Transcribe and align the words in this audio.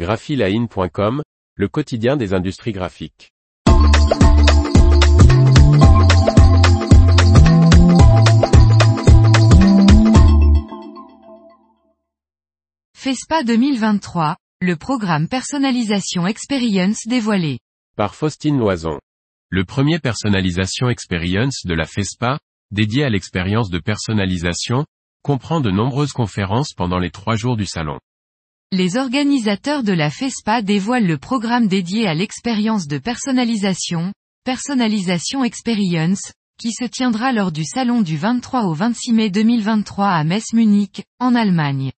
graphiline.com, 0.00 1.22
le 1.56 1.68
quotidien 1.68 2.16
des 2.16 2.32
industries 2.32 2.72
graphiques. 2.72 3.34
FESPA 12.94 13.42
2023, 13.44 14.36
le 14.62 14.76
programme 14.76 15.28
Personnalisation 15.28 16.26
Experience 16.26 17.06
dévoilé. 17.06 17.58
Par 17.94 18.14
Faustine 18.14 18.56
Loison. 18.56 18.98
Le 19.50 19.66
premier 19.66 19.98
Personnalisation 19.98 20.88
Experience 20.88 21.66
de 21.66 21.74
la 21.74 21.84
FESPA, 21.84 22.38
dédié 22.70 23.04
à 23.04 23.10
l'expérience 23.10 23.68
de 23.68 23.78
personnalisation, 23.78 24.86
comprend 25.22 25.60
de 25.60 25.70
nombreuses 25.70 26.12
conférences 26.12 26.72
pendant 26.72 26.98
les 26.98 27.10
trois 27.10 27.36
jours 27.36 27.58
du 27.58 27.66
salon. 27.66 27.98
Les 28.72 28.96
organisateurs 28.96 29.82
de 29.82 29.92
la 29.92 30.10
FESPA 30.10 30.62
dévoilent 30.62 31.06
le 31.06 31.18
programme 31.18 31.66
dédié 31.66 32.06
à 32.06 32.14
l'expérience 32.14 32.86
de 32.86 32.98
personnalisation, 32.98 34.12
Personnalisation 34.44 35.42
Experience, 35.42 36.32
qui 36.56 36.70
se 36.70 36.84
tiendra 36.84 37.32
lors 37.32 37.50
du 37.50 37.64
salon 37.64 38.00
du 38.00 38.16
23 38.16 38.66
au 38.66 38.74
26 38.74 39.12
mai 39.12 39.28
2023 39.28 40.10
à 40.10 40.22
Metz-Munich, 40.22 41.02
en 41.18 41.34
Allemagne. 41.34 41.90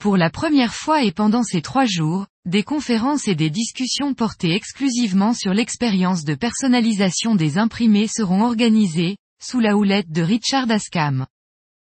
Pour 0.00 0.16
la 0.16 0.30
première 0.30 0.72
fois 0.72 1.02
et 1.02 1.12
pendant 1.12 1.42
ces 1.42 1.60
trois 1.60 1.84
jours, 1.84 2.26
des 2.46 2.62
conférences 2.62 3.28
et 3.28 3.34
des 3.34 3.50
discussions 3.50 4.14
portées 4.14 4.54
exclusivement 4.54 5.34
sur 5.34 5.52
l'expérience 5.52 6.24
de 6.24 6.34
personnalisation 6.34 7.34
des 7.34 7.58
imprimés 7.58 8.08
seront 8.08 8.44
organisées, 8.44 9.18
sous 9.42 9.60
la 9.60 9.76
houlette 9.76 10.10
de 10.10 10.22
Richard 10.22 10.70
Ascam. 10.70 11.26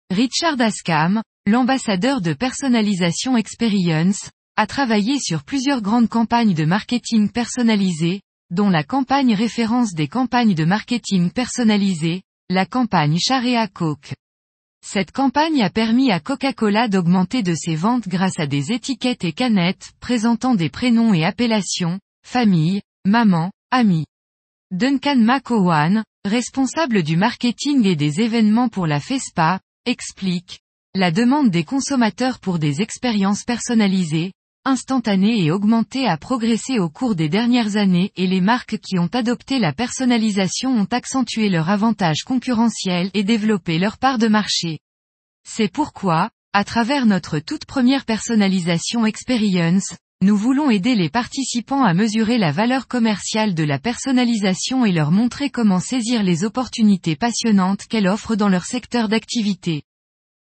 Richard 0.09 0.59
Ascam, 0.59 1.21
l'ambassadeur 1.47 2.19
de 2.19 2.33
Personnalisation 2.33 3.37
Experience, 3.37 4.29
a 4.57 4.67
travaillé 4.67 5.17
sur 5.17 5.45
plusieurs 5.45 5.81
grandes 5.81 6.09
campagnes 6.09 6.53
de 6.53 6.65
marketing 6.65 7.31
personnalisées, 7.31 8.19
dont 8.49 8.69
la 8.69 8.83
campagne 8.83 9.33
référence 9.33 9.93
des 9.93 10.09
campagnes 10.09 10.55
de 10.55 10.65
marketing 10.65 11.31
personnalisées, 11.31 12.23
la 12.49 12.65
campagne 12.65 13.17
Charea 13.17 13.65
Coke. 13.69 14.13
Cette 14.85 15.13
campagne 15.13 15.63
a 15.63 15.69
permis 15.69 16.11
à 16.11 16.19
Coca-Cola 16.19 16.89
d'augmenter 16.89 17.43
de 17.43 17.53
ses 17.53 17.75
ventes 17.75 18.09
grâce 18.09 18.39
à 18.39 18.45
des 18.45 18.73
étiquettes 18.73 19.23
et 19.23 19.31
canettes 19.31 19.93
présentant 20.01 20.53
des 20.53 20.69
prénoms 20.69 21.13
et 21.13 21.23
appellations, 21.23 21.97
famille, 22.25 22.81
maman, 23.05 23.51
ami. 23.71 24.05
Duncan 24.71 25.15
McOwan, 25.15 26.03
responsable 26.25 27.03
du 27.03 27.15
marketing 27.15 27.85
et 27.85 27.95
des 27.95 28.19
événements 28.19 28.67
pour 28.67 28.85
la 28.85 28.99
FESPA, 28.99 29.61
explique, 29.85 30.59
la 30.97 31.11
demande 31.11 31.51
des 31.51 31.63
consommateurs 31.63 32.39
pour 32.39 32.57
des 32.57 32.81
expériences 32.81 33.43
personnalisées, 33.43 34.33
instantanées 34.65 35.43
et 35.43 35.51
augmentées 35.51 36.07
a 36.07 36.17
progressé 36.17 36.79
au 36.79 36.89
cours 36.89 37.15
des 37.15 37.29
dernières 37.29 37.77
années 37.77 38.11
et 38.15 38.25
les 38.25 38.41
marques 38.41 38.79
qui 38.79 38.97
ont 38.97 39.09
adopté 39.13 39.59
la 39.59 39.73
personnalisation 39.73 40.71
ont 40.71 40.87
accentué 40.91 41.49
leur 41.49 41.69
avantage 41.69 42.23
concurrentiel 42.25 43.11
et 43.13 43.23
développé 43.23 43.77
leur 43.77 43.99
part 43.99 44.17
de 44.17 44.27
marché. 44.27 44.79
C'est 45.47 45.71
pourquoi, 45.71 46.31
à 46.51 46.63
travers 46.63 47.05
notre 47.05 47.37
toute 47.37 47.65
première 47.65 48.03
personnalisation 48.03 49.05
experience, 49.05 49.95
nous 50.23 50.35
voulons 50.35 50.71
aider 50.71 50.95
les 50.95 51.09
participants 51.09 51.83
à 51.83 51.93
mesurer 51.93 52.39
la 52.39 52.51
valeur 52.51 52.87
commerciale 52.87 53.53
de 53.53 53.63
la 53.63 53.77
personnalisation 53.77 54.83
et 54.83 54.91
leur 54.91 55.11
montrer 55.11 55.51
comment 55.51 55.79
saisir 55.79 56.23
les 56.23 56.43
opportunités 56.43 57.15
passionnantes 57.15 57.85
qu'elle 57.85 58.07
offre 58.07 58.35
dans 58.35 58.49
leur 58.49 58.65
secteur 58.65 59.09
d'activité. 59.09 59.83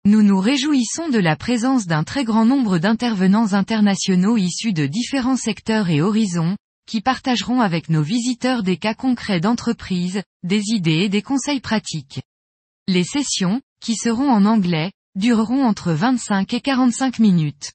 Nous 0.06 0.22
nous 0.22 0.38
réjouissons 0.38 1.08
de 1.08 1.19
la 1.19 1.34
présence 1.34 1.86
d'un 1.86 2.05
très 2.05 2.24
grand 2.24 2.44
nombre 2.44 2.77
d'intervenants 2.77 3.55
internationaux 3.55 4.36
issus 4.36 4.74
de 4.74 4.84
différents 4.84 5.38
secteurs 5.38 5.88
et 5.88 6.02
horizons, 6.02 6.58
qui 6.86 7.00
partageront 7.00 7.62
avec 7.62 7.88
nos 7.88 8.02
visiteurs 8.02 8.62
des 8.62 8.77
cas 8.77 8.92
concrets 8.92 9.41
d'entreprises, 9.41 10.22
des 10.42 10.60
idées 10.75 11.05
et 11.05 11.08
des 11.08 11.22
conseils 11.22 11.60
pratiques. 11.60 12.20
Les 12.86 13.04
sessions, 13.04 13.62
qui 13.81 13.97
seront 13.97 14.28
en 14.28 14.44
anglais, 14.44 14.92
dureront 15.15 15.65
entre 15.65 15.92
25 15.92 16.53
et 16.53 16.60
45 16.60 17.19
minutes. 17.19 17.72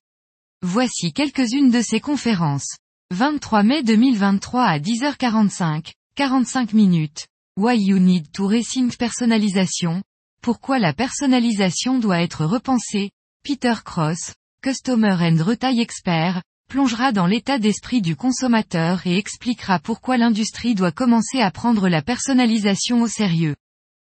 Voici 0.62 1.14
quelques-unes 1.14 1.72
de 1.72 1.82
ces 1.82 2.00
conférences. 2.00 2.78
23 3.10 3.64
mai 3.64 3.82
2023 3.82 4.66
à 4.66 4.78
10h45, 4.78 5.94
45 6.14 6.74
minutes. 6.74 7.26
Why 7.58 7.76
you 7.76 7.98
need 7.98 8.32
to 8.34 8.46
rethink 8.48 8.98
personnalisation, 8.98 10.04
pourquoi 10.42 10.80
la 10.80 10.94
personnalisation 10.94 12.00
doit 12.00 12.22
être 12.22 12.46
repensée 12.46 13.12
Peter 13.44 13.76
Cross, 13.84 14.34
Customer 14.62 15.16
and 15.20 15.44
Retail 15.44 15.80
Expert, 15.80 16.42
plongera 16.70 17.12
dans 17.12 17.26
l'état 17.26 17.60
d'esprit 17.60 18.02
du 18.02 18.16
consommateur 18.16 19.06
et 19.06 19.18
expliquera 19.18 19.80
pourquoi 19.80 20.18
l'industrie 20.18 20.76
doit 20.76 20.92
commencer 20.92 21.42
à 21.42 21.52
prendre 21.52 21.90
la 21.90 22.02
personnalisation 22.02 23.02
au 23.02 23.08
sérieux. 23.08 23.56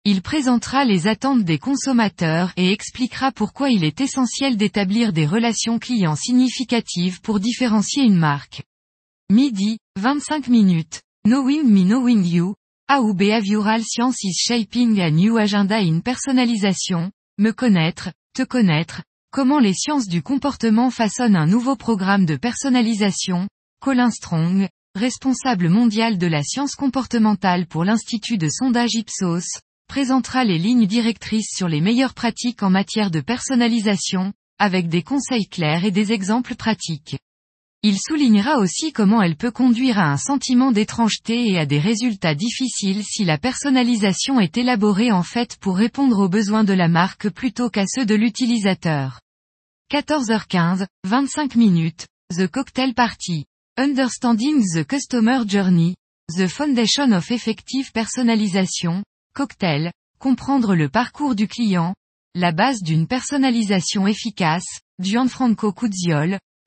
Il 0.04 0.20
présentera 0.20 0.84
les 0.84 1.06
attentes 1.06 1.44
des 1.44 1.58
consommateurs 1.58 2.52
et 2.56 2.72
expliquera 2.72 3.30
pourquoi 3.30 3.70
il 3.70 3.84
est 3.84 4.00
essentiel 4.00 4.56
d'établir 4.56 5.12
des 5.12 5.26
relations 5.26 5.78
clients 5.78 6.16
significatives 6.16 7.20
pour 7.20 7.38
différencier 7.38 8.02
une 8.02 8.18
marque. 8.18 8.62
Midi, 9.30 9.78
25 9.98 10.48
minutes. 10.48 11.02
Knowing 11.24 11.70
me 11.70 11.84
knowing 11.84 12.24
you, 12.24 12.54
How 12.94 13.14
Behavioral 13.14 13.82
Science 13.82 14.22
is 14.22 14.36
Shaping 14.36 15.00
a 15.00 15.10
New 15.10 15.38
Agenda 15.38 15.78
in 15.78 16.00
Personnalisation, 16.00 17.10
me 17.38 17.50
connaître, 17.50 18.12
te 18.34 18.42
connaître, 18.42 19.00
comment 19.30 19.60
les 19.60 19.72
sciences 19.72 20.08
du 20.08 20.20
comportement 20.20 20.90
façonnent 20.90 21.36
un 21.36 21.46
nouveau 21.46 21.74
programme 21.74 22.26
de 22.26 22.36
personnalisation, 22.36 23.48
Colin 23.80 24.10
Strong, 24.10 24.68
responsable 24.94 25.70
mondial 25.70 26.18
de 26.18 26.26
la 26.26 26.42
science 26.42 26.74
comportementale 26.74 27.66
pour 27.66 27.84
l'Institut 27.84 28.36
de 28.36 28.50
sondage 28.50 28.92
Ipsos, 28.92 29.62
présentera 29.88 30.44
les 30.44 30.58
lignes 30.58 30.86
directrices 30.86 31.48
sur 31.56 31.68
les 31.68 31.80
meilleures 31.80 32.12
pratiques 32.12 32.62
en 32.62 32.68
matière 32.68 33.10
de 33.10 33.22
personnalisation, 33.22 34.34
avec 34.58 34.90
des 34.90 35.02
conseils 35.02 35.46
clairs 35.46 35.86
et 35.86 35.92
des 35.92 36.12
exemples 36.12 36.56
pratiques. 36.56 37.16
Il 37.84 37.98
soulignera 37.98 38.58
aussi 38.58 38.92
comment 38.92 39.20
elle 39.22 39.34
peut 39.34 39.50
conduire 39.50 39.98
à 39.98 40.12
un 40.12 40.16
sentiment 40.16 40.70
d'étrangeté 40.70 41.48
et 41.48 41.58
à 41.58 41.66
des 41.66 41.80
résultats 41.80 42.36
difficiles 42.36 43.02
si 43.02 43.24
la 43.24 43.38
personnalisation 43.38 44.38
est 44.38 44.56
élaborée 44.56 45.10
en 45.10 45.24
fait 45.24 45.56
pour 45.56 45.76
répondre 45.76 46.20
aux 46.20 46.28
besoins 46.28 46.62
de 46.62 46.74
la 46.74 46.86
marque 46.86 47.28
plutôt 47.28 47.70
qu'à 47.70 47.84
ceux 47.88 48.06
de 48.06 48.14
l'utilisateur. 48.14 49.20
14h15, 49.90 50.86
25 51.04 51.56
minutes, 51.56 52.06
The 52.30 52.46
Cocktail 52.46 52.94
Party. 52.94 53.46
Understanding 53.76 54.62
the 54.74 54.86
Customer 54.86 55.40
Journey, 55.46 55.96
The 56.36 56.46
Foundation 56.46 57.10
of 57.12 57.30
Effective 57.30 57.90
Personalisation, 57.90 59.02
Cocktail, 59.34 59.90
comprendre 60.20 60.76
le 60.76 60.88
parcours 60.88 61.34
du 61.34 61.48
client, 61.48 61.94
la 62.34 62.52
base 62.52 62.82
d'une 62.82 63.08
personnalisation 63.08 64.06
efficace, 64.06 64.80
Gianfranco 65.00 65.72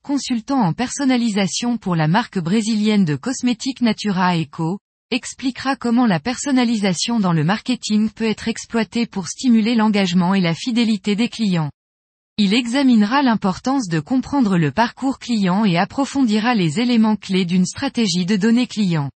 consultant 0.06 0.60
en 0.60 0.72
personnalisation 0.72 1.78
pour 1.78 1.96
la 1.96 2.06
marque 2.06 2.38
brésilienne 2.38 3.04
de 3.04 3.16
cosmétiques 3.16 3.80
Natura 3.80 4.38
Eco, 4.38 4.78
expliquera 5.10 5.74
comment 5.74 6.06
la 6.06 6.20
personnalisation 6.20 7.18
dans 7.18 7.32
le 7.32 7.42
marketing 7.42 8.10
peut 8.10 8.28
être 8.28 8.46
exploitée 8.46 9.06
pour 9.06 9.26
stimuler 9.26 9.74
l'engagement 9.74 10.32
et 10.32 10.40
la 10.40 10.54
fidélité 10.54 11.16
des 11.16 11.28
clients. 11.28 11.72
Il 12.38 12.54
examinera 12.54 13.22
l'importance 13.22 13.88
de 13.88 13.98
comprendre 13.98 14.56
le 14.56 14.70
parcours 14.70 15.18
client 15.18 15.64
et 15.64 15.76
approfondira 15.76 16.54
les 16.54 16.78
éléments 16.78 17.16
clés 17.16 17.44
d'une 17.44 17.66
stratégie 17.66 18.26
de 18.26 18.36
données 18.36 18.68
clients. 18.68 19.10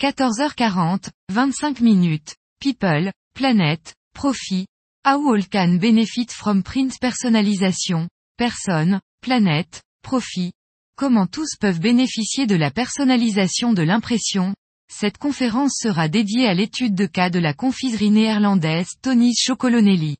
14h40, 0.00 1.08
25 1.30 1.80
minutes. 1.80 2.36
People, 2.60 3.10
Planet, 3.34 3.92
Profit. 4.14 4.66
How 5.04 5.34
all 5.34 5.44
can 5.48 5.78
benefit 5.80 6.30
from 6.30 6.62
print 6.62 6.96
personnalisation. 7.00 8.08
Personne, 8.36 9.00
planète, 9.20 9.82
profit. 10.02 10.52
Comment 10.96 11.26
tous 11.26 11.56
peuvent 11.58 11.80
bénéficier 11.80 12.46
de 12.46 12.54
la 12.54 12.70
personnalisation 12.70 13.72
de 13.72 13.82
l'impression? 13.82 14.54
Cette 14.92 15.16
conférence 15.16 15.78
sera 15.80 16.08
dédiée 16.08 16.46
à 16.46 16.54
l'étude 16.54 16.94
de 16.94 17.06
cas 17.06 17.30
de 17.30 17.38
la 17.38 17.54
confiserie 17.54 18.10
néerlandaise 18.10 18.90
Tony's 19.00 19.40
Chocolonelli. 19.42 20.16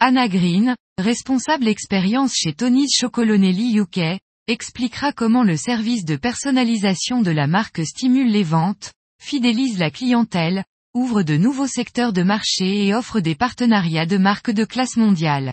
Anna 0.00 0.28
Green, 0.28 0.74
responsable 0.96 1.68
expérience 1.68 2.32
chez 2.34 2.54
Tony's 2.54 2.96
Chocolonelli 2.96 3.78
UK, 3.78 4.18
expliquera 4.46 5.12
comment 5.12 5.42
le 5.42 5.56
service 5.56 6.06
de 6.06 6.16
personnalisation 6.16 7.20
de 7.20 7.30
la 7.30 7.46
marque 7.46 7.84
stimule 7.84 8.30
les 8.30 8.44
ventes, 8.44 8.92
fidélise 9.22 9.78
la 9.78 9.90
clientèle, 9.90 10.64
ouvre 10.94 11.22
de 11.22 11.36
nouveaux 11.36 11.66
secteurs 11.66 12.14
de 12.14 12.22
marché 12.22 12.86
et 12.86 12.94
offre 12.94 13.20
des 13.20 13.34
partenariats 13.34 14.06
de 14.06 14.16
marques 14.16 14.50
de 14.50 14.64
classe 14.64 14.96
mondiale. 14.96 15.52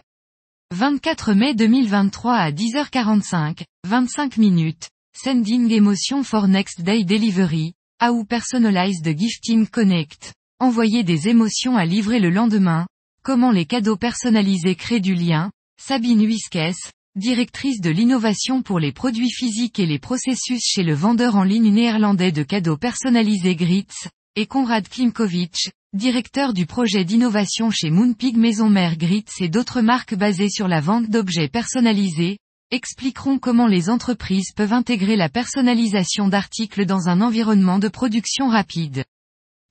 24 0.74 1.34
mai 1.34 1.54
2023 1.54 2.34
à 2.34 2.52
10h45, 2.52 3.66
25 3.88 4.38
minutes, 4.38 4.90
Sending 5.16 5.72
Emotion 5.72 6.24
for 6.24 6.48
Next 6.48 6.82
Day 6.82 7.04
Delivery, 7.04 7.74
How 8.02 8.24
Personalized 8.26 9.16
Gifting 9.16 9.68
Connect, 9.68 10.34
envoyer 10.60 11.04
des 11.04 11.28
émotions 11.28 11.78
à 11.78 11.86
livrer 11.86 12.20
le 12.20 12.32
lendemain, 12.32 12.88
comment 13.22 13.52
les 13.52 13.66
cadeaux 13.66 13.96
personnalisés 13.96 14.74
créent 14.76 15.00
du 15.00 15.14
lien, 15.14 15.52
Sabine 15.80 16.26
Huisques, 16.26 16.58
directrice 17.16 17.80
de 17.80 17.92
l'innovation 17.92 18.64
pour 18.64 18.80
les 18.80 18.92
produits 18.92 19.32
physiques 19.32 19.78
et 19.78 19.86
les 19.86 20.00
processus 20.00 20.64
chez 20.64 20.82
le 20.82 20.96
vendeur 20.96 21.36
en 21.36 21.44
ligne 21.44 21.72
néerlandais 21.72 22.32
de 22.32 22.42
cadeaux 22.42 22.78
personnalisés 22.78 23.56
Gritz, 23.56 24.08
et 24.36 24.48
Konrad 24.48 24.90
Klimkovich, 24.90 25.70
directeur 25.96 26.52
du 26.52 26.66
projet 26.66 27.06
d'innovation 27.06 27.72
chez 27.72 27.90
Moonpig 27.90 28.36
Maison 28.36 28.70
Mère 28.70 28.98
Gritz 28.98 29.40
et 29.40 29.48
d'autres 29.48 29.80
marques 29.80 30.14
basées 30.14 30.50
sur 30.50 30.68
la 30.68 30.82
vente 30.82 31.10
d'objets 31.10 31.48
personnalisés, 31.48 32.38
expliqueront 32.70 33.40
comment 33.40 33.68
les 33.68 33.90
entreprises 33.90 34.52
peuvent 34.54 34.74
intégrer 34.74 35.16
la 35.16 35.30
personnalisation 35.30 36.28
d'articles 36.28 36.86
dans 36.86 37.08
un 37.08 37.22
environnement 37.22 37.80
de 37.80 37.88
production 37.88 38.50
rapide. 38.50 39.06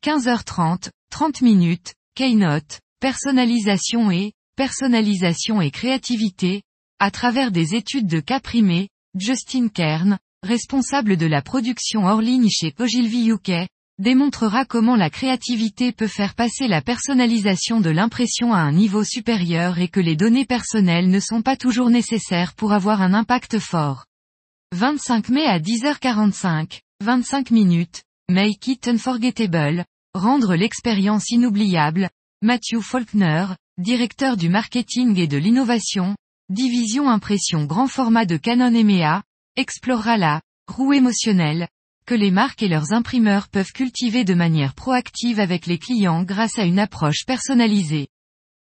15h30, 0.02 0.88
30 1.10 1.42
minutes, 1.42 1.92
Keynote, 2.14 2.80
personnalisation 3.00 4.10
et, 4.10 4.32
personnalisation 4.56 5.60
et 5.60 5.70
créativité, 5.70 6.62
à 7.00 7.10
travers 7.10 7.50
des 7.50 7.74
études 7.74 8.06
de 8.06 8.20
cas 8.20 8.40
primés, 8.40 8.88
Justin 9.14 9.68
Kern, 9.68 10.18
responsable 10.42 11.18
de 11.18 11.26
la 11.26 11.42
production 11.42 12.06
hors 12.06 12.22
ligne 12.22 12.48
chez 12.48 12.72
Ogilvy 12.78 13.30
UK, 13.30 13.68
démontrera 13.98 14.64
comment 14.64 14.96
la 14.96 15.10
créativité 15.10 15.92
peut 15.92 16.08
faire 16.08 16.34
passer 16.34 16.66
la 16.66 16.82
personnalisation 16.82 17.80
de 17.80 17.90
l'impression 17.90 18.52
à 18.52 18.58
un 18.58 18.72
niveau 18.72 19.04
supérieur 19.04 19.78
et 19.78 19.88
que 19.88 20.00
les 20.00 20.16
données 20.16 20.46
personnelles 20.46 21.10
ne 21.10 21.20
sont 21.20 21.42
pas 21.42 21.56
toujours 21.56 21.90
nécessaires 21.90 22.54
pour 22.54 22.72
avoir 22.72 23.02
un 23.02 23.14
impact 23.14 23.58
fort. 23.58 24.06
25 24.72 25.28
mai 25.28 25.46
à 25.46 25.60
10h45, 25.60 26.80
25 27.00 27.50
minutes, 27.50 28.02
Make 28.30 28.66
it 28.68 28.88
unforgettable, 28.88 29.84
rendre 30.14 30.54
l'expérience 30.54 31.30
inoubliable, 31.30 32.08
Matthew 32.42 32.80
Faulkner, 32.80 33.46
directeur 33.78 34.36
du 34.36 34.48
marketing 34.48 35.18
et 35.18 35.26
de 35.26 35.36
l'innovation, 35.36 36.16
division 36.48 37.10
impression 37.10 37.64
grand 37.64 37.86
format 37.86 38.24
de 38.24 38.36
Canon 38.36 38.74
EMEA, 38.74 39.22
explorera 39.56 40.16
la 40.16 40.40
roue 40.66 40.94
émotionnelle, 40.94 41.68
que 42.06 42.14
les 42.14 42.30
marques 42.30 42.62
et 42.62 42.68
leurs 42.68 42.92
imprimeurs 42.92 43.48
peuvent 43.48 43.72
cultiver 43.72 44.24
de 44.24 44.34
manière 44.34 44.74
proactive 44.74 45.40
avec 45.40 45.66
les 45.66 45.78
clients 45.78 46.22
grâce 46.22 46.58
à 46.58 46.64
une 46.64 46.78
approche 46.78 47.24
personnalisée. 47.26 48.08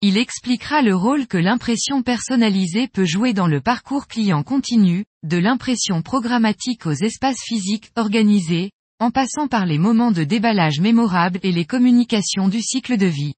Il 0.02 0.18
expliquera 0.18 0.82
le 0.82 0.94
rôle 0.94 1.26
que 1.26 1.38
l'impression 1.38 2.02
personnalisée 2.02 2.88
peut 2.88 3.06
jouer 3.06 3.32
dans 3.32 3.46
le 3.46 3.60
parcours 3.60 4.06
client 4.06 4.42
continu, 4.42 5.04
de 5.22 5.38
l'impression 5.38 6.02
programmatique 6.02 6.86
aux 6.86 6.92
espaces 6.92 7.42
physiques 7.42 7.90
organisés, 7.96 8.70
en 9.00 9.10
passant 9.10 9.48
par 9.48 9.66
les 9.66 9.78
moments 9.78 10.12
de 10.12 10.24
déballage 10.24 10.80
mémorables 10.80 11.40
et 11.42 11.52
les 11.52 11.64
communications 11.64 12.48
du 12.48 12.60
cycle 12.60 12.96
de 12.96 13.06
vie. 13.06 13.34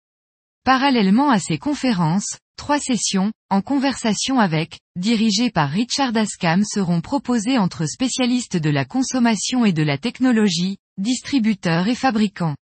Parallèlement 0.65 1.31
à 1.31 1.39
ces 1.39 1.59
conférences, 1.59 2.39
trois 2.57 2.79
sessions, 2.79 3.33
en 3.51 3.63
conversation 3.63 4.41
avec, 4.41 4.81
dirigées 4.97 5.51
par 5.51 5.71
Richard 5.71 6.17
Ascam 6.17 6.65
seront 6.65 7.01
proposées 7.01 7.59
entre 7.59 7.87
spécialistes 7.87 8.57
de 8.57 8.71
la 8.71 8.85
consommation 8.85 9.65
et 9.65 9.73
de 9.73 9.83
la 9.83 9.99
technologie, 9.99 10.79
distributeurs 10.99 11.87
et 11.89 11.95
fabricants. 11.95 12.57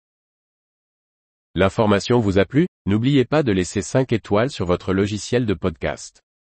L'information 1.55 2.21
vous 2.21 2.39
a 2.39 2.45
plu? 2.45 2.67
N'oubliez 2.87 3.25
pas 3.25 3.43
de 3.43 3.53
laisser 3.53 3.83
5 3.83 4.13
étoiles 4.13 4.51
sur 4.51 4.67
votre 4.67 4.95
logiciel 4.95 5.47
de 5.47 5.55
podcast. 5.55 6.23